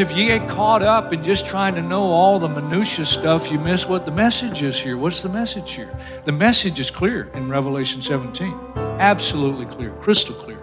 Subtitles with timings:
[0.00, 3.58] If you get caught up in just trying to know all the minutia stuff, you
[3.58, 4.96] miss what the message is here.
[4.96, 5.92] What's the message here?
[6.24, 8.54] The message is clear in Revelation 17.
[8.76, 10.60] Absolutely clear, crystal clear.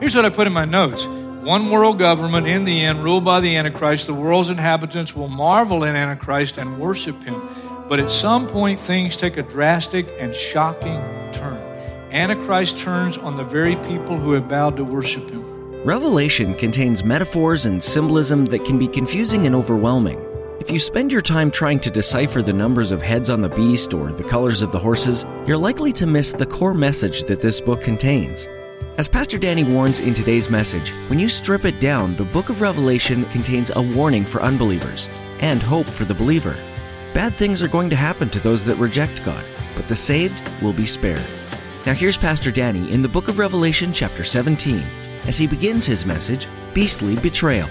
[0.00, 1.06] Here's what I put in my notes.
[1.06, 4.06] One world government in the end, ruled by the Antichrist.
[4.06, 7.42] The world's inhabitants will marvel in Antichrist and worship him.
[7.90, 10.98] But at some point, things take a drastic and shocking
[11.32, 11.58] turn.
[12.10, 15.51] Antichrist turns on the very people who have vowed to worship him.
[15.84, 20.24] Revelation contains metaphors and symbolism that can be confusing and overwhelming.
[20.60, 23.92] If you spend your time trying to decipher the numbers of heads on the beast
[23.92, 27.60] or the colors of the horses, you're likely to miss the core message that this
[27.60, 28.48] book contains.
[28.96, 32.60] As Pastor Danny warns in today's message, when you strip it down, the book of
[32.60, 35.08] Revelation contains a warning for unbelievers
[35.40, 36.54] and hope for the believer.
[37.12, 40.72] Bad things are going to happen to those that reject God, but the saved will
[40.72, 41.26] be spared.
[41.84, 44.86] Now here's Pastor Danny in the book of Revelation, chapter 17,
[45.24, 47.68] as he begins his message, Beastly Betrayal.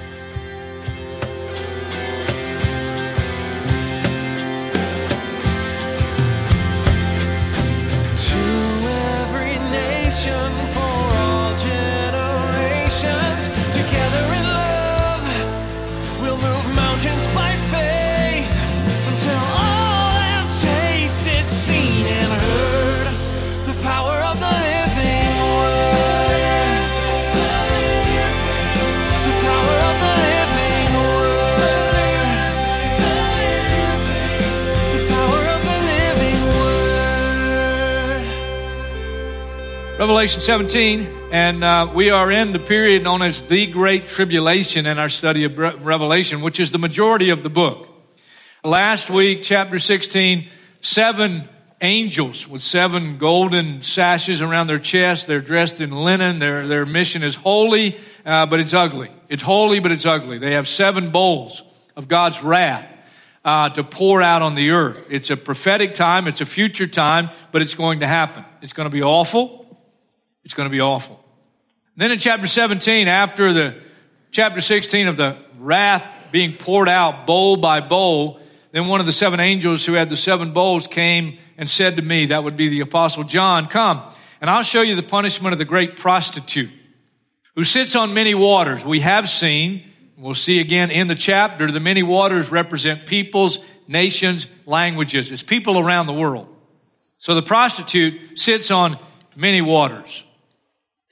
[40.02, 44.98] Revelation 17, and uh, we are in the period known as the Great Tribulation in
[44.98, 47.88] our study of Re- Revelation, which is the majority of the book.
[48.64, 50.48] Last week, chapter 16,
[50.82, 51.48] seven
[51.82, 55.28] angels with seven golden sashes around their chest.
[55.28, 56.40] They're dressed in linen.
[56.40, 57.96] Their, their mission is holy,
[58.26, 59.12] uh, but it's ugly.
[59.30, 60.40] It's holy, but it's ugly.
[60.40, 61.62] They have seven bowls
[61.96, 62.88] of God's wrath.
[63.44, 65.08] Uh, to pour out on the earth.
[65.10, 68.46] It's a prophetic time, it's a future time, but it's going to happen.
[68.62, 69.61] It's going to be awful,
[70.44, 71.24] it's going to be awful.
[71.96, 73.82] Then in chapter 17, after the
[74.32, 78.40] chapter 16 of the wrath being poured out bowl by bowl,
[78.72, 82.02] then one of the seven angels who had the seven bowls came and said to
[82.02, 84.02] me, that would be the apostle John, come
[84.42, 86.72] and I'll show you the punishment of the great prostitute
[87.56, 88.84] who sits on many waters.
[88.84, 89.84] We have seen,
[90.18, 95.32] we'll see again in the chapter, the many waters represent peoples, nations, languages.
[95.32, 96.48] It's people around the world.
[97.20, 98.98] So the prostitute sits on
[99.36, 100.24] many waters.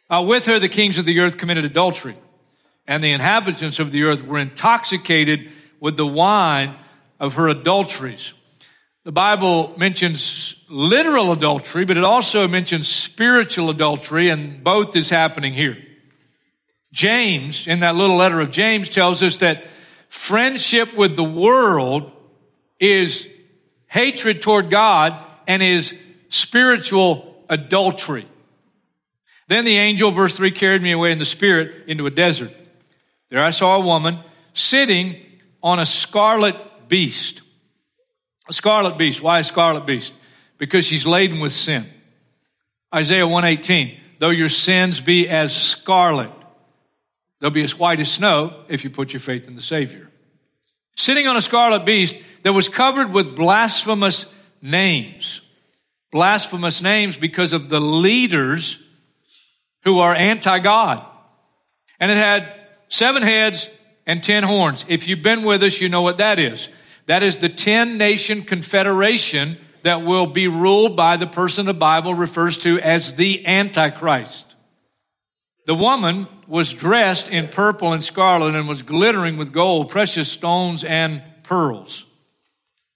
[0.09, 2.17] Uh, with her, the kings of the earth committed adultery,
[2.87, 5.49] and the inhabitants of the earth were intoxicated
[5.79, 6.75] with the wine
[7.19, 8.33] of her adulteries.
[9.03, 15.53] The Bible mentions literal adultery, but it also mentions spiritual adultery, and both is happening
[15.53, 15.77] here.
[16.91, 19.63] James, in that little letter of James, tells us that
[20.09, 22.11] friendship with the world
[22.79, 23.27] is
[23.87, 25.15] hatred toward God
[25.47, 25.95] and is
[26.29, 28.27] spiritual adultery.
[29.49, 32.53] Then the angel, verse 3, carried me away in the spirit into a desert.
[33.29, 34.19] There I saw a woman
[34.53, 35.19] sitting
[35.63, 36.55] on a scarlet
[36.87, 37.41] beast.
[38.47, 39.23] A scarlet beast.
[39.23, 40.13] Why a scarlet beast?
[40.59, 41.89] Because she's laden with sin.
[42.93, 46.31] Isaiah 118, though your sins be as scarlet,
[47.39, 50.11] they'll be as white as snow if you put your faith in the Savior.
[50.95, 54.27] Sitting on a scarlet beast that was covered with blasphemous
[54.61, 55.41] names.
[56.11, 58.77] Blasphemous names because of the leaders
[59.84, 61.06] who are anti-God.
[62.00, 62.53] And it had
[62.88, 63.69] seven heads
[64.06, 64.86] and ten horns.
[64.88, 66.69] If you've been with us, you know what that is.
[67.06, 72.13] That is the ten nation confederation that will be ruled by the person the Bible
[72.13, 74.56] refers to as the Antichrist.
[75.65, 80.83] The woman was dressed in purple and scarlet and was glittering with gold, precious stones,
[80.83, 82.06] and pearls.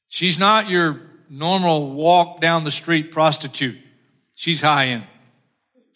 [0.10, 3.78] She's not your normal walk down the street prostitute.
[4.36, 5.04] She's high end.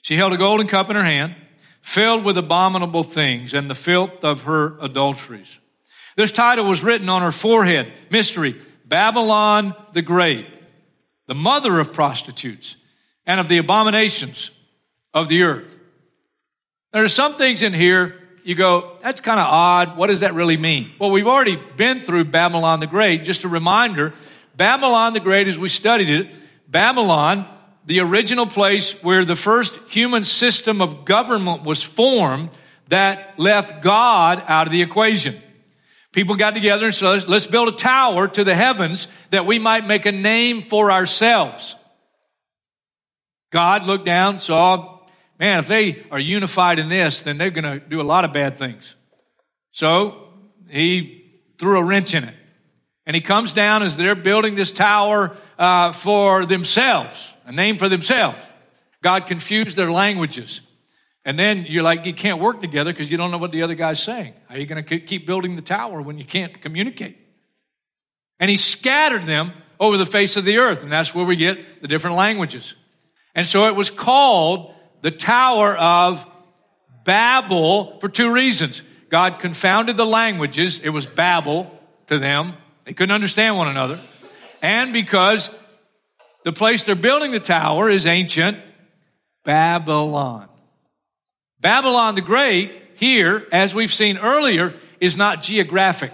[0.01, 1.35] She held a golden cup in her hand,
[1.81, 5.59] filled with abominable things and the filth of her adulteries.
[6.15, 10.47] This title was written on her forehead, mystery, Babylon the Great,
[11.27, 12.75] the mother of prostitutes
[13.25, 14.51] and of the abominations
[15.13, 15.77] of the earth.
[16.93, 18.15] There are some things in here
[18.47, 19.97] you go, that's kind of odd.
[19.97, 20.93] What does that really mean?
[20.99, 23.23] Well, we've already been through Babylon the Great.
[23.23, 24.13] Just a reminder,
[24.55, 26.33] Babylon the Great, as we studied it,
[26.65, 27.45] Babylon,
[27.87, 32.49] the original place where the first human system of government was formed
[32.89, 35.41] that left God out of the equation.
[36.11, 39.87] People got together and said, let's build a tower to the heavens that we might
[39.87, 41.75] make a name for ourselves.
[43.51, 44.99] God looked down, saw,
[45.39, 48.33] man, if they are unified in this, then they're going to do a lot of
[48.33, 48.95] bad things.
[49.71, 50.33] So
[50.69, 52.35] he threw a wrench in it.
[53.05, 57.89] And he comes down as they're building this tower uh, for themselves, a name for
[57.89, 58.39] themselves.
[59.01, 60.61] God confused their languages.
[61.25, 63.73] And then you're like, you can't work together because you don't know what the other
[63.73, 64.33] guy's saying.
[64.47, 67.17] How are you going to keep building the tower when you can't communicate?
[68.39, 70.83] And he scattered them over the face of the earth.
[70.83, 72.75] And that's where we get the different languages.
[73.33, 76.25] And so it was called the Tower of
[77.03, 78.81] Babel for two reasons.
[79.09, 80.79] God confounded the languages.
[80.79, 81.71] It was Babel
[82.07, 82.53] to them.
[82.85, 83.99] They couldn't understand one another.
[84.61, 85.49] And because
[86.43, 88.59] the place they're building the tower is ancient
[89.43, 90.49] Babylon.
[91.59, 96.11] Babylon the Great here, as we've seen earlier, is not geographic.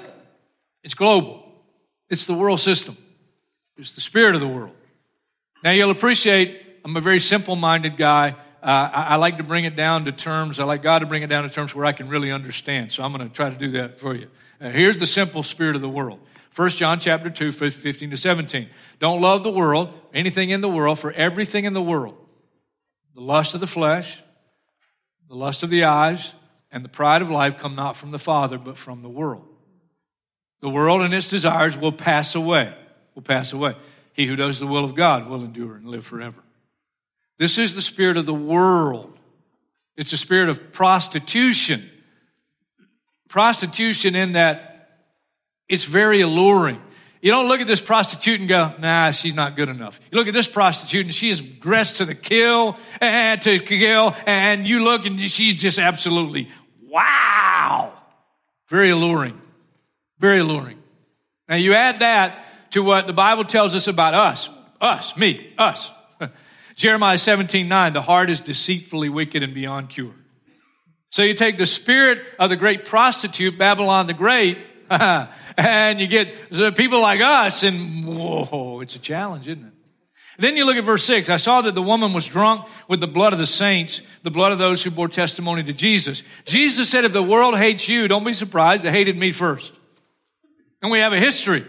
[0.84, 1.44] It's global.
[2.10, 2.98] It's the world system.
[3.78, 4.76] It's the spirit of the world.
[5.64, 8.36] Now you'll appreciate I'm a very simple minded guy.
[8.62, 10.60] Uh, I, I, like to bring it down to terms.
[10.60, 12.92] I like God to bring it down to terms where I can really understand.
[12.92, 14.28] So I'm going to try to do that for you.
[14.60, 16.20] Uh, here's the simple spirit of the world.
[16.56, 18.70] 1 John chapter 2, 15 to 17.
[19.00, 22.16] Don't love the world, anything in the world, for everything in the world.
[23.16, 24.22] The lust of the flesh,
[25.28, 26.34] the lust of the eyes,
[26.72, 29.48] and the pride of life come not from the Father, but from the world.
[30.62, 32.74] The world and its desires will pass away,
[33.16, 33.76] will pass away.
[34.14, 36.42] He who does the will of God will endure and live forever.
[37.38, 39.18] This is the spirit of the world.
[39.98, 41.90] It's a spirit of prostitution.
[43.28, 44.73] Prostitution in that
[45.68, 46.82] it's very alluring.
[47.22, 49.98] You don't look at this prostitute and go, nah, she's not good enough.
[50.12, 54.14] You look at this prostitute and she is dressed to the kill and to kill,
[54.26, 56.50] and you look and she's just absolutely
[56.82, 57.94] wow.
[58.68, 59.42] Very alluring.
[60.20, 60.84] Very alluring.
[61.48, 64.50] Now you add that to what the Bible tells us about us.
[64.82, 65.92] Us, me, us.
[66.76, 70.16] Jeremiah 17, 9, the heart is deceitfully wicked and beyond cure.
[71.10, 74.58] So you take the spirit of the great prostitute, Babylon the Great,
[75.58, 79.74] and you get people like us, and whoa, it's a challenge, isn't it?
[80.38, 81.30] Then you look at verse 6.
[81.30, 84.52] I saw that the woman was drunk with the blood of the saints, the blood
[84.52, 86.24] of those who bore testimony to Jesus.
[86.46, 89.74] Jesus said, if the world hates you, don't be surprised, They hated me first.
[90.82, 91.66] And we have a history.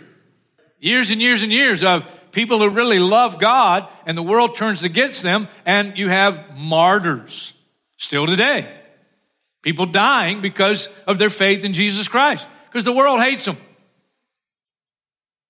[0.80, 4.82] Years and years and years of people who really love God and the world turns
[4.82, 7.52] against them and you have martyrs
[7.98, 8.74] still today.
[9.62, 13.56] People dying because of their faith in Jesus Christ because the world hates them.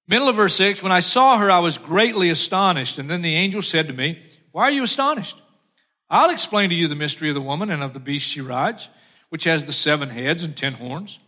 [0.07, 2.99] Middle of verse 6, when I saw her, I was greatly astonished.
[2.99, 4.21] And then the angel said to me,
[4.53, 5.41] Why are you astonished?
[6.11, 8.91] I'll explain to you the mystery of the woman and of the beast she rides,
[9.31, 11.19] which has the seven heads and ten horns.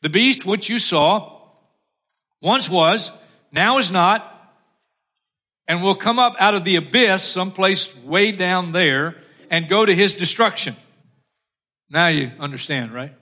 [0.00, 1.40] The beast which you saw
[2.40, 3.10] once was,
[3.50, 4.32] now is not,
[5.66, 9.16] and will come up out of the abyss, someplace way down there,
[9.50, 10.76] and go to his destruction.
[11.90, 13.12] Now you understand, right?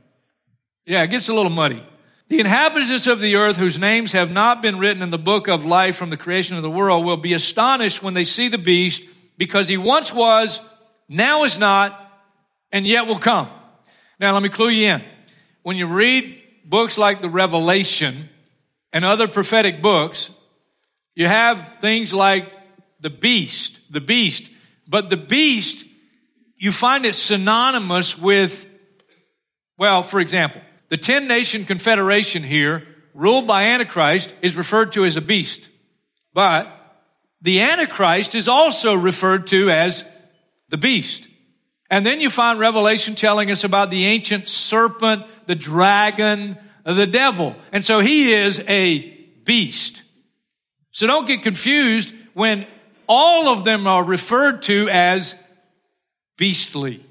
[0.85, 1.83] Yeah, it gets a little muddy.
[2.29, 5.67] The inhabitants of the earth whose names have not been written in the book of
[5.67, 9.03] life from the creation of the world will be astonished when they see the beast
[9.37, 10.61] because he once was,
[11.09, 12.01] now is not,
[12.73, 13.49] and yet will come.
[14.19, 15.03] Now let me clue you in.
[15.63, 18.31] When you read books like the Revelation
[18.91, 20.31] and other prophetic books,
[21.15, 22.51] you have things like
[23.01, 24.49] the beast, the beast,
[24.89, 25.85] but the beast,
[26.57, 28.67] you find it synonymous with,
[29.77, 35.17] well, for example, the 10 nation confederation here, ruled by Antichrist, is referred to as
[35.17, 35.69] a beast.
[36.33, 36.69] But
[37.41, 40.05] the Antichrist is also referred to as
[40.69, 41.27] the beast.
[41.91, 47.55] And then you find Revelation telling us about the ancient serpent, the dragon, the devil.
[47.73, 48.99] And so he is a
[49.45, 50.03] beast.
[50.91, 52.67] So don't get confused when
[53.07, 55.37] all of them are referred to as
[56.37, 57.05] beastly.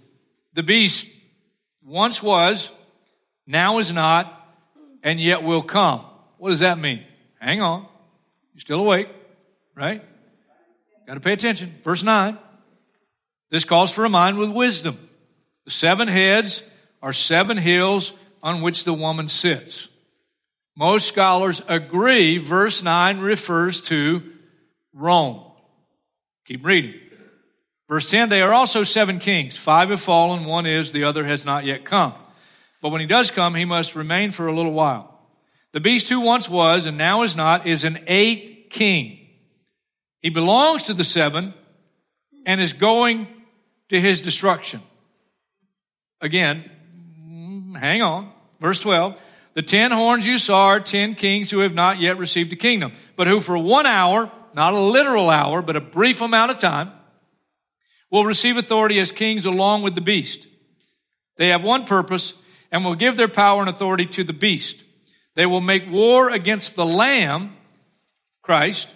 [0.53, 1.08] The beast
[1.84, 2.72] once was,
[3.46, 4.40] now is not,
[5.04, 6.06] and yet will come.
[6.38, 7.04] What does that mean?
[7.40, 7.86] Hang on.
[8.54, 9.10] You're still awake,
[9.76, 10.04] right?
[11.08, 11.76] Got to pay attention.
[11.84, 12.38] Verse 9.
[13.50, 14.98] This calls for a mind with wisdom.
[15.66, 16.64] The seven heads
[17.02, 19.90] are seven hills on which the woman sits.
[20.76, 24.24] Most scholars agree verse 9 refers to
[24.94, 25.44] Rome.
[26.46, 26.96] Keep reading.
[27.88, 29.58] Verse 10, they are also seven kings.
[29.58, 32.14] Five have fallen, one is, the other has not yet come.
[32.84, 35.18] But when he does come, he must remain for a little while.
[35.72, 39.25] The beast who once was and now is not is an eighth king.
[40.20, 41.54] He belongs to the seven
[42.46, 43.25] and is going
[43.88, 44.82] to his destruction.
[46.20, 46.70] Again,
[47.25, 48.34] mm, hang on.
[48.60, 49.18] Verse 12.
[49.54, 52.92] The ten horns you saw are ten kings who have not yet received a kingdom,
[53.16, 56.92] but who for one hour, not a literal hour, but a brief amount of time,
[58.12, 60.48] will receive authority as kings along with the beast.
[61.38, 62.34] They have one purpose
[62.74, 64.84] and will give their power and authority to the beast.
[65.36, 67.56] They will make war against the Lamb,
[68.42, 68.94] Christ,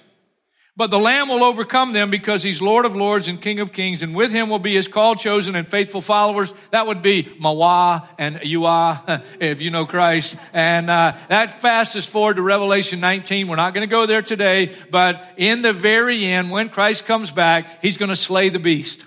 [0.75, 4.03] but the Lamb will overcome them because he's Lord of lords and King of kings,
[4.03, 6.53] and with him will be his called, chosen, and faithful followers.
[6.69, 10.36] That would be Mawa and Yuah, if you know Christ.
[10.53, 13.48] And uh, that fast is forward to Revelation 19.
[13.48, 17.31] We're not going to go there today, but in the very end, when Christ comes
[17.31, 19.03] back, he's going to slay the beast.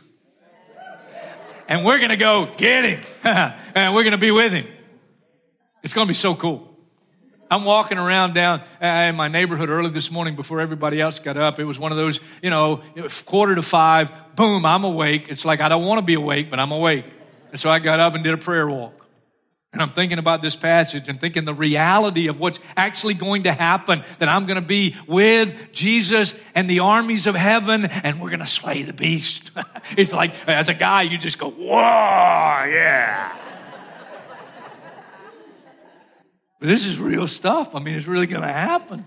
[1.71, 3.01] And we're going to go get him,
[3.75, 4.67] and we're going to be with him.
[5.85, 6.67] It's going to be so cool.
[7.49, 11.37] I'm walking around down uh, in my neighborhood early this morning before everybody else got
[11.37, 11.61] up.
[11.61, 12.83] It was one of those, you know,
[13.25, 15.27] quarter to five, boom, I'm awake.
[15.29, 17.07] It's like I don't want to be awake, but I'm awake.
[17.53, 19.00] And so I got up and did a prayer walk.
[19.73, 23.53] And I'm thinking about this passage and thinking the reality of what's actually going to
[23.53, 28.31] happen, that I'm going to be with Jesus and the armies of heaven and we're
[28.31, 29.53] going to slay the beast.
[29.97, 33.37] it's like, as a guy, you just go, whoa, yeah.
[36.59, 37.77] But this is real stuff.
[37.77, 39.07] I mean, it's really going to happen.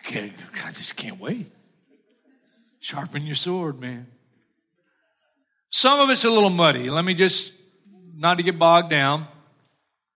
[0.00, 0.32] Okay,
[0.64, 1.52] I just can't wait.
[2.80, 4.08] Sharpen your sword, man.
[5.70, 6.90] Some of it's a little muddy.
[6.90, 7.52] Let me just,
[8.16, 9.28] not to get bogged down.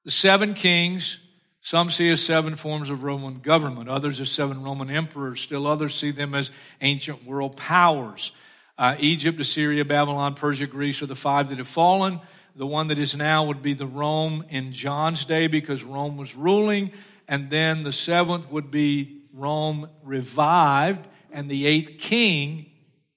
[0.05, 1.19] The seven kings,
[1.61, 5.95] some see as seven forms of Roman government, others as seven Roman emperors, still others
[5.95, 8.33] see them as ancient world powers.
[8.79, 12.19] Uh, Egypt, Assyria, Babylon, Persia, Greece are the five that have fallen.
[12.57, 16.35] The one that is now would be the Rome in John's day because Rome was
[16.35, 16.93] ruling.
[17.29, 21.07] And then the seventh would be Rome revived.
[21.31, 22.71] And the eighth king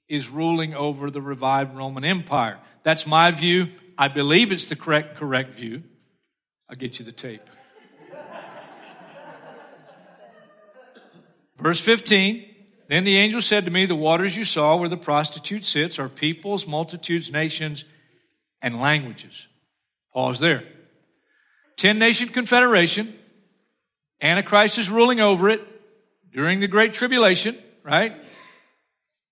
[0.09, 2.59] is ruling over the revived Roman Empire.
[2.83, 3.67] That's my view.
[3.97, 5.83] I believe it's the correct, correct view.
[6.69, 7.49] I'll get you the tape.
[11.59, 12.49] Verse 15.
[12.87, 16.09] Then the angel said to me, The waters you saw where the prostitute sits are
[16.09, 17.85] peoples, multitudes, nations,
[18.61, 19.47] and languages.
[20.13, 20.63] Pause there.
[21.77, 23.13] Ten nation confederation.
[24.21, 25.61] Antichrist is ruling over it
[26.31, 28.13] during the Great Tribulation, right?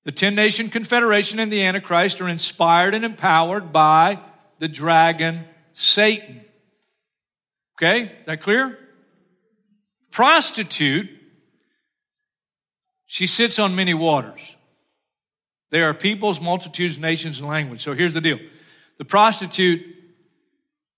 [0.04, 4.20] The ten nation confederation and the Antichrist are inspired and empowered by
[4.60, 6.42] the dragon Satan.
[7.82, 8.78] Okay, is that clear?
[10.12, 11.10] Prostitute,
[13.08, 14.56] she sits on many waters.
[15.72, 17.82] There are peoples, multitudes, nations, and language.
[17.82, 18.38] So here's the deal.
[19.00, 19.82] The prostitute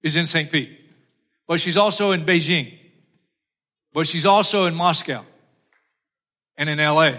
[0.02, 0.52] is in St.
[0.52, 0.78] Pete,
[1.48, 2.78] but she's also in Beijing,
[3.94, 5.24] but she's also in Moscow
[6.58, 7.14] and in LA.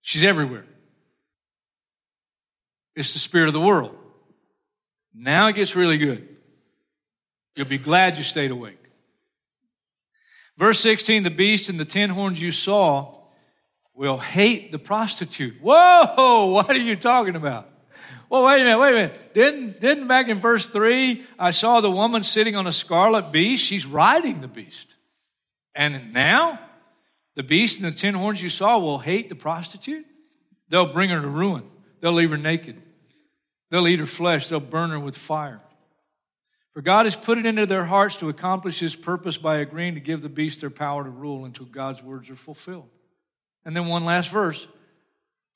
[0.00, 0.64] She's everywhere.
[2.96, 3.94] It's the spirit of the world.
[5.14, 6.31] Now it gets really good.
[7.54, 8.78] You'll be glad you stayed awake.
[10.56, 13.18] Verse 16 the beast and the ten horns you saw
[13.94, 15.60] will hate the prostitute.
[15.60, 17.68] Whoa, what are you talking about?
[18.28, 19.34] Well, wait a minute, wait a minute.
[19.34, 23.62] Didn't, didn't back in verse 3, I saw the woman sitting on a scarlet beast?
[23.62, 24.94] She's riding the beast.
[25.74, 26.58] And now,
[27.34, 30.06] the beast and the ten horns you saw will hate the prostitute.
[30.70, 31.64] They'll bring her to ruin.
[32.00, 32.80] They'll leave her naked.
[33.70, 34.48] They'll eat her flesh.
[34.48, 35.60] They'll burn her with fire.
[36.72, 40.00] For God has put it into their hearts to accomplish his purpose by agreeing to
[40.00, 42.88] give the beast their power to rule until God's words are fulfilled.
[43.64, 44.66] And then one last verse.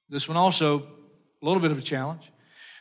[0.08, 0.86] This one also
[1.42, 2.30] a little bit of a challenge.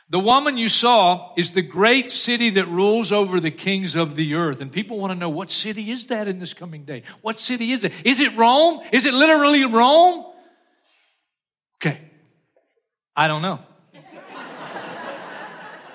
[0.09, 4.35] The woman you saw is the great city that rules over the kings of the
[4.35, 4.61] earth.
[4.61, 7.03] And people want to know what city is that in this coming day?
[7.21, 7.93] What city is it?
[8.05, 8.81] Is it Rome?
[8.91, 10.25] Is it literally Rome?
[11.77, 11.99] Okay.
[13.15, 13.59] I don't know.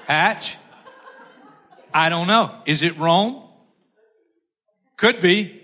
[0.09, 0.57] Hatch?
[1.93, 2.55] I don't know.
[2.67, 3.43] Is it Rome?
[4.97, 5.61] Could be.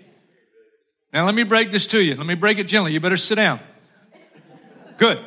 [1.13, 2.15] Now let me break this to you.
[2.15, 2.93] Let me break it gently.
[2.93, 3.59] You better sit down.
[4.97, 5.23] Good.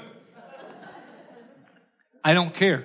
[2.23, 2.85] I don't care.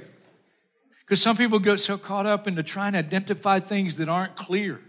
[1.01, 4.81] Because some people get so caught up into trying to identify things that aren't clear.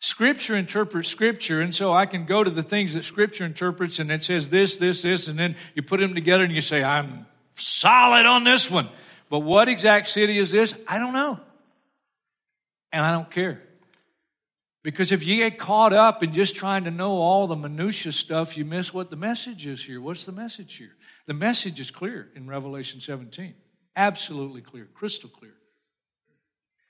[0.00, 4.10] Scripture interprets Scripture, and so I can go to the things that Scripture interprets, and
[4.10, 7.26] it says this, this, this, and then you put them together and you say, I'm
[7.54, 8.88] solid on this one.
[9.30, 10.74] But what exact city is this?
[10.88, 11.38] I don't know.
[12.92, 13.62] And I don't care.
[14.82, 18.56] Because if you get caught up in just trying to know all the minutiae stuff,
[18.56, 20.00] you miss what the message is here.
[20.00, 20.96] What's the message here?
[21.26, 23.54] The message is clear in Revelation 17.
[23.94, 25.54] Absolutely clear, crystal clear.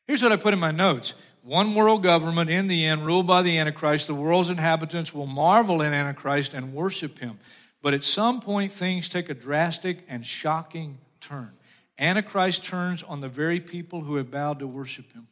[0.06, 1.14] Here's what I put in my notes.
[1.42, 4.06] One world government in the end, ruled by the Antichrist.
[4.06, 7.38] The world's inhabitants will marvel in Antichrist and worship him.
[7.82, 11.52] But at some point, things take a drastic and shocking turn.
[11.98, 15.26] Antichrist turns on the very people who have vowed to worship him.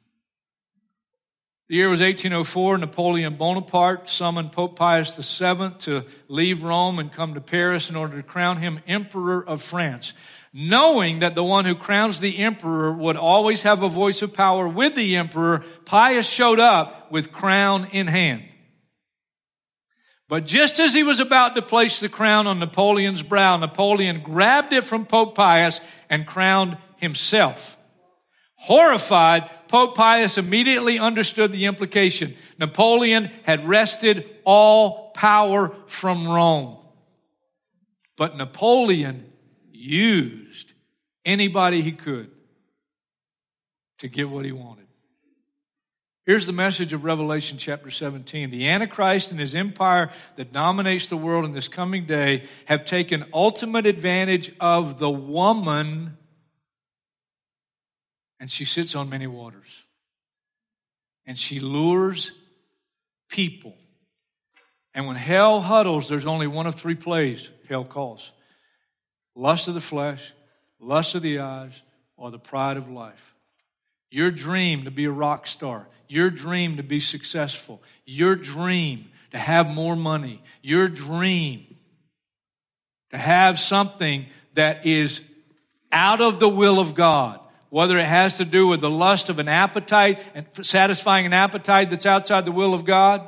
[1.70, 2.78] The year was 1804.
[2.78, 8.16] Napoleon Bonaparte summoned Pope Pius VII to leave Rome and come to Paris in order
[8.16, 10.12] to crown him Emperor of France.
[10.52, 14.66] Knowing that the one who crowns the emperor would always have a voice of power
[14.66, 18.42] with the emperor, Pius showed up with crown in hand.
[20.26, 24.72] But just as he was about to place the crown on Napoleon's brow, Napoleon grabbed
[24.72, 27.76] it from Pope Pius and crowned himself.
[28.62, 32.34] Horrified, Pope Pius immediately understood the implication.
[32.58, 36.76] Napoleon had wrested all power from Rome.
[38.16, 39.32] But Napoleon
[39.72, 40.74] used
[41.24, 42.30] anybody he could
[44.00, 44.86] to get what he wanted.
[46.26, 48.50] Here's the message of Revelation chapter 17.
[48.50, 53.24] The Antichrist and his empire that dominates the world in this coming day have taken
[53.32, 56.18] ultimate advantage of the woman
[58.40, 59.84] and she sits on many waters.
[61.26, 62.32] And she lures
[63.28, 63.76] people.
[64.94, 68.32] And when hell huddles, there's only one of three plays hell calls
[69.36, 70.32] lust of the flesh,
[70.80, 71.80] lust of the eyes,
[72.16, 73.34] or the pride of life.
[74.10, 79.38] Your dream to be a rock star, your dream to be successful, your dream to
[79.38, 81.76] have more money, your dream
[83.12, 85.20] to have something that is
[85.92, 89.38] out of the will of God whether it has to do with the lust of
[89.38, 93.26] an appetite and satisfying an appetite that's outside the will of God,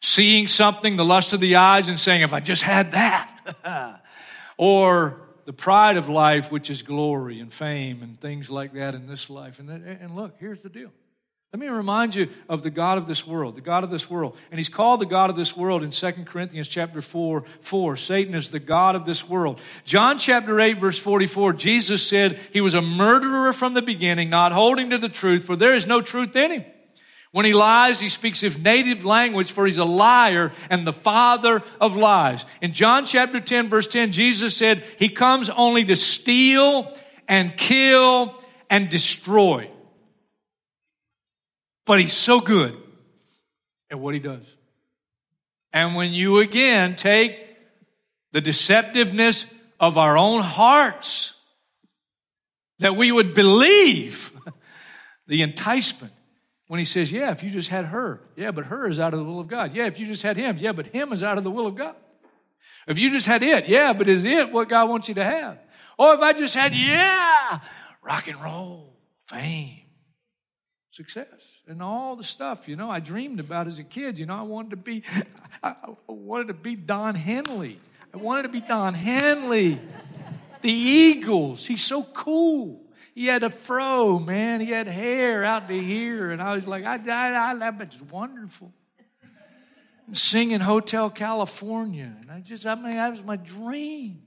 [0.00, 4.02] seeing something, the lust of the eyes, and saying, if I just had that,
[4.56, 9.06] or the pride of life, which is glory and fame and things like that in
[9.06, 9.58] this life.
[9.58, 10.90] And, and look, here's the deal
[11.52, 14.36] let me remind you of the God of this world, the God of this world.
[14.52, 17.96] And he's called the God of this world in 2 Corinthians chapter 4, 4.
[17.96, 19.60] Satan is the God of this world.
[19.84, 24.52] John chapter 8 verse 44, Jesus said he was a murderer from the beginning, not
[24.52, 26.64] holding to the truth, for there is no truth in him.
[27.32, 31.64] When he lies, he speaks his native language, for he's a liar and the father
[31.80, 32.46] of lies.
[32.60, 38.40] In John chapter 10 verse 10, Jesus said he comes only to steal and kill
[38.68, 39.68] and destroy.
[41.90, 42.80] But he's so good
[43.90, 44.46] at what he does.
[45.72, 47.36] And when you again take
[48.30, 49.44] the deceptiveness
[49.80, 51.34] of our own hearts,
[52.78, 54.30] that we would believe
[55.26, 56.12] the enticement
[56.68, 59.18] when he says, Yeah, if you just had her, yeah, but her is out of
[59.18, 59.74] the will of God.
[59.74, 61.74] Yeah, if you just had him, yeah, but him is out of the will of
[61.74, 61.96] God.
[62.86, 65.58] If you just had it, yeah, but is it what God wants you to have?
[65.98, 67.58] Or if I just had, yeah,
[68.00, 69.89] rock and roll, fame,
[70.90, 74.18] success and all the stuff, you know, I dreamed about as a kid.
[74.18, 75.02] You know, I wanted to be,
[75.62, 75.74] I
[76.08, 77.80] wanted to be Don Henley.
[78.12, 79.80] I wanted to be Don Henley.
[80.62, 81.66] The Eagles.
[81.66, 82.82] He's so cool.
[83.14, 84.60] He had a fro, man.
[84.60, 86.30] He had hair out to here.
[86.30, 88.72] And I was like, I, I, I that's wonderful.
[90.06, 92.14] And singing Hotel California.
[92.20, 94.22] And I just, I mean, that was my dream.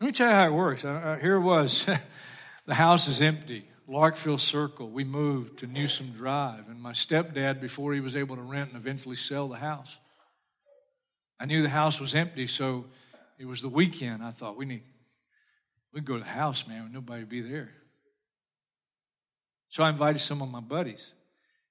[0.00, 0.82] Let me tell you how it works.
[0.82, 1.88] Here it was.
[2.66, 3.68] the house is empty.
[3.88, 8.42] Larkville Circle, we moved to Newsom Drive, and my stepdad, before he was able to
[8.42, 9.98] rent and eventually sell the house,
[11.38, 12.86] I knew the house was empty, so
[13.38, 14.22] it was the weekend.
[14.22, 14.82] I thought we need
[15.92, 17.70] we'd go to the house, man, nobody would be there.
[19.68, 21.12] So I invited some of my buddies.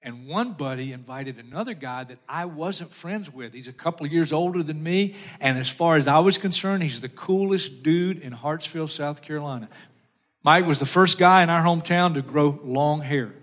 [0.01, 3.53] And one buddy invited another guy that I wasn't friends with.
[3.53, 5.15] He's a couple years older than me.
[5.39, 9.69] And as far as I was concerned, he's the coolest dude in Hartsville, South Carolina.
[10.43, 13.33] Mike was the first guy in our hometown to grow long hair.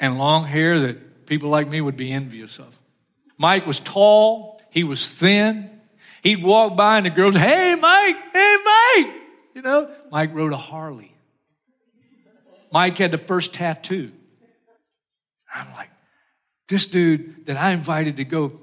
[0.00, 2.76] And long hair that people like me would be envious of.
[3.38, 5.70] Mike was tall, he was thin.
[6.22, 9.14] He'd walk by and the girls, hey Mike, hey Mike.
[9.54, 11.14] You know, Mike rode a Harley.
[12.72, 14.10] Mike had the first tattoo.
[15.54, 15.90] I'm like,
[16.68, 18.60] this dude that I invited to go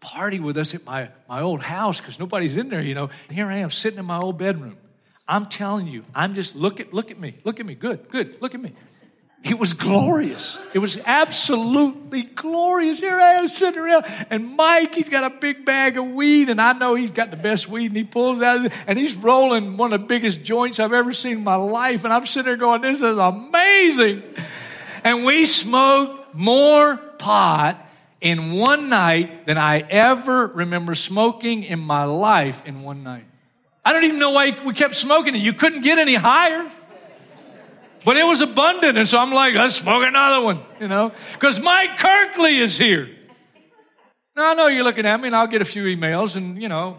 [0.00, 3.10] party with us at my, my old house because nobody's in there, you know.
[3.28, 4.78] And here I am sitting in my old bedroom.
[5.30, 8.42] I'm telling you, I'm just look at look at me, look at me, good, good,
[8.42, 8.72] look at me.
[9.44, 10.58] It was glorious.
[10.74, 13.00] It was absolutely glorious.
[13.00, 16.60] Here I am sitting around, and Mike, he's got a big bag of weed, and
[16.60, 19.78] I know he's got the best weed, and he pulls it out, and he's rolling
[19.78, 22.56] one of the biggest joints I've ever seen in my life, and I'm sitting there
[22.56, 24.24] going, "This is amazing."
[25.04, 27.78] And we smoked more pot
[28.20, 33.29] in one night than I ever remember smoking in my life in one night.
[33.84, 35.38] I don't even know why we kept smoking it.
[35.38, 36.70] You couldn't get any higher.
[38.04, 41.62] But it was abundant, and so I'm like, let's smoke another one, you know, because
[41.62, 43.10] Mike Kirkley is here.
[44.34, 46.68] Now I know you're looking at me, and I'll get a few emails, and you
[46.68, 46.96] know,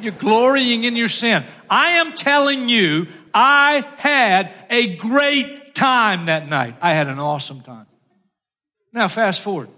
[0.00, 1.44] you're glorying in your sin.
[1.68, 6.74] I am telling you, I had a great time that night.
[6.82, 7.86] I had an awesome time.
[8.92, 9.68] Now, fast forward.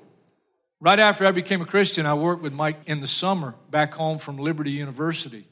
[0.80, 4.18] Right after I became a Christian, I worked with Mike in the summer back home
[4.18, 5.46] from Liberty University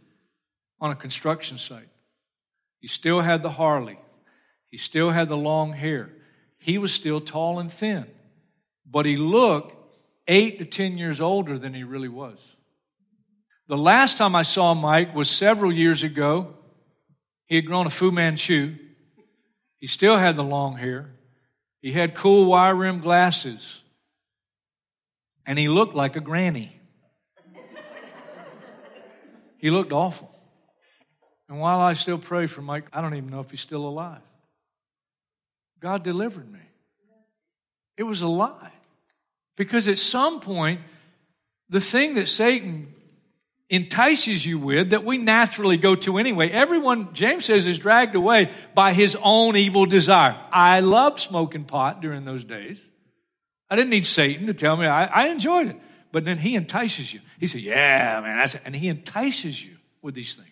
[0.80, 1.88] on a construction site.
[2.80, 3.98] He still had the Harley.
[4.70, 6.10] He still had the long hair.
[6.58, 8.06] He was still tall and thin,
[8.86, 9.76] but he looked
[10.28, 12.56] eight to 10 years older than he really was.
[13.66, 16.54] The last time I saw Mike was several years ago.
[17.46, 18.76] He had grown a Fu Manchu.
[19.78, 21.10] He still had the long hair.
[21.80, 23.82] He had cool wire rimmed glasses.
[25.46, 26.76] And he looked like a granny.
[29.58, 30.29] he looked awful.
[31.50, 34.22] And while I still pray for Mike, I don't even know if he's still alive.
[35.80, 36.60] God delivered me.
[37.96, 38.72] It was a lie.
[39.56, 40.80] Because at some point,
[41.68, 42.86] the thing that Satan
[43.68, 46.50] entices you with that we naturally go to anyway.
[46.50, 50.36] Everyone, James says, is dragged away by his own evil desire.
[50.52, 52.84] I loved smoking pot during those days.
[53.68, 54.86] I didn't need Satan to tell me.
[54.86, 55.76] I, I enjoyed it.
[56.12, 57.20] But then he entices you.
[57.38, 58.48] He said, Yeah, man.
[58.64, 60.49] And he entices you with these things.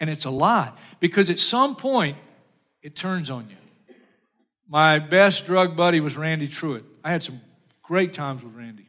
[0.00, 2.16] And it's a lie because at some point
[2.82, 3.56] it turns on you.
[4.68, 6.84] My best drug buddy was Randy Truitt.
[7.02, 7.40] I had some
[7.82, 8.88] great times with Randy.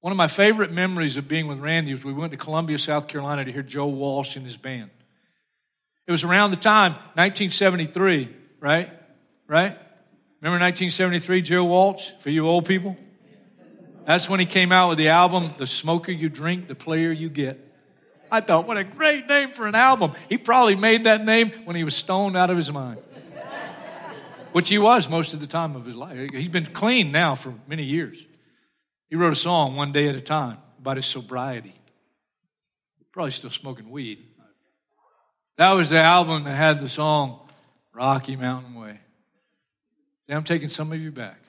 [0.00, 3.08] One of my favorite memories of being with Randy was we went to Columbia, South
[3.08, 4.90] Carolina to hear Joe Walsh and his band.
[6.06, 8.90] It was around the time, 1973, right?
[9.46, 9.76] Right?
[10.40, 12.96] Remember 1973, Joe Walsh, for you old people?
[14.06, 17.28] That's when he came out with the album, The Smoker You Drink, The Player You
[17.28, 17.67] Get.
[18.30, 20.12] I thought, what a great name for an album.
[20.28, 22.98] He probably made that name when he was stoned out of his mind,
[24.52, 26.30] which he was most of the time of his life.
[26.32, 28.26] He's been clean now for many years.
[29.08, 31.74] He wrote a song one day at a time about his sobriety.
[33.12, 34.24] Probably still smoking weed.
[35.56, 37.40] That was the album that had the song
[37.92, 39.00] Rocky Mountain Way.
[40.28, 41.40] Now I'm taking some of you back.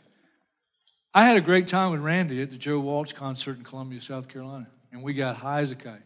[1.13, 4.27] I had a great time with Randy at the Joe Walsh concert in Columbia, South
[4.27, 6.01] Carolina, and we got high as a kite.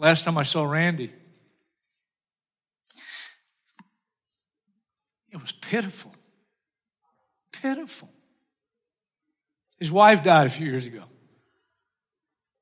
[0.00, 1.12] Last time I saw Randy,
[5.30, 6.14] it was pitiful.
[7.52, 8.08] Pitiful.
[9.78, 11.02] His wife died a few years ago.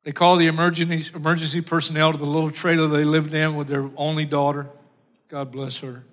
[0.03, 3.89] They called the emergency, emergency personnel to the little trailer they lived in with their
[3.97, 4.69] only daughter.
[5.29, 6.05] God bless her.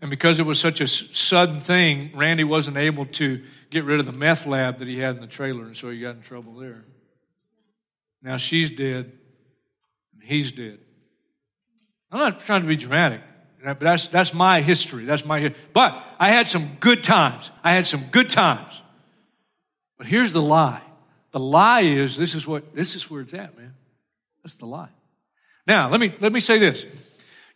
[0.00, 4.06] And because it was such a sudden thing, Randy wasn't able to get rid of
[4.06, 6.54] the meth lab that he had in the trailer, and so he got in trouble
[6.54, 6.84] there.
[8.22, 9.12] Now she's dead,
[10.26, 10.78] he's dead.
[12.10, 13.20] I'm not trying to be dramatic,
[13.62, 15.04] but that's, that's my history.
[15.04, 17.50] That's my But I had some good times.
[17.64, 18.82] I had some good times.
[19.98, 20.82] But here's the lie.
[21.32, 23.74] The lie is this is what this is where it's at, man.
[24.42, 24.88] That's the lie.
[25.66, 26.86] Now, let me let me say this.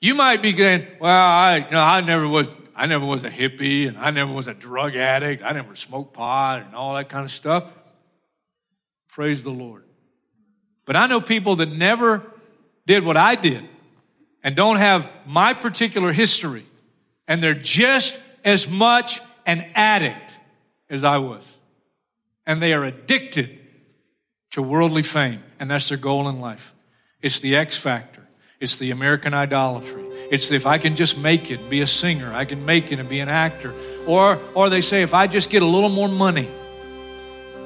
[0.01, 3.31] You might be going, well, I you know, I never was I never was a
[3.31, 5.43] hippie and I never was a drug addict.
[5.43, 7.71] I never smoked pot and all that kind of stuff.
[9.09, 9.85] Praise the Lord.
[10.87, 12.23] But I know people that never
[12.93, 13.69] did what I did
[14.43, 16.67] and don't have my particular history,
[17.29, 20.31] and they're just as much an addict
[20.89, 21.45] as I was
[22.51, 23.59] and they are addicted
[24.51, 26.75] to worldly fame, and that's their goal in life.
[27.23, 28.27] It's the X factor.
[28.59, 30.05] It's the American idolatry.
[30.33, 32.99] It's if I can just make it, and be a singer, I can make it
[32.99, 33.73] and be an actor.
[34.05, 36.51] Or, or they say, if I just get a little more money.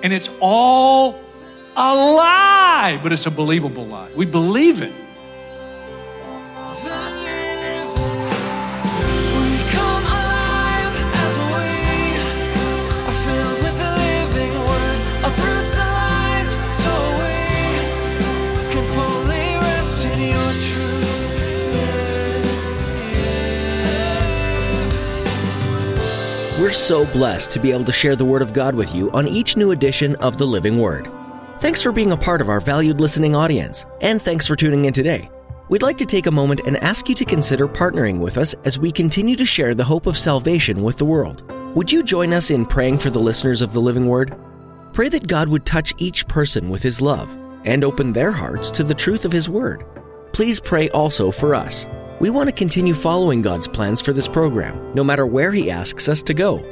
[0.02, 1.18] And it's all
[1.74, 4.10] a lie, but it's a believable lie.
[4.14, 5.03] We believe it.
[26.74, 29.56] So blessed to be able to share the Word of God with you on each
[29.56, 31.10] new edition of The Living Word.
[31.60, 34.92] Thanks for being a part of our valued listening audience, and thanks for tuning in
[34.92, 35.30] today.
[35.68, 38.78] We'd like to take a moment and ask you to consider partnering with us as
[38.78, 41.50] we continue to share the hope of salvation with the world.
[41.74, 44.36] Would you join us in praying for the listeners of the Living Word?
[44.92, 47.30] Pray that God would touch each person with His love
[47.64, 49.84] and open their hearts to the truth of His Word.
[50.32, 51.86] Please pray also for us
[52.20, 56.08] we want to continue following God's plans for this program, no matter where He asks
[56.08, 56.64] us to go.